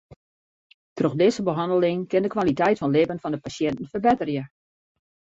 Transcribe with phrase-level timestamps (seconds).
[0.99, 4.43] Troch dizze behanneling kin de kwaliteit fan libben fan de pasjinten ferbetterje.